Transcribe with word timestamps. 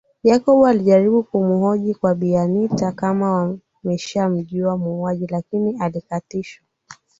Jacob 0.23 0.63
alijaribu 0.63 1.23
kuhoji 1.23 1.95
kwa 1.95 2.15
Bi 2.15 2.37
Anita 2.37 2.91
kama 2.91 3.57
wameshamjua 3.83 4.77
muuaji 4.77 5.27
lakini 5.27 5.77
alikatishwa 5.79 6.63